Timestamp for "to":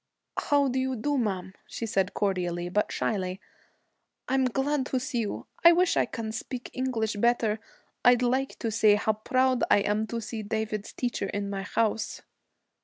4.87-4.99, 8.57-8.71, 10.07-10.19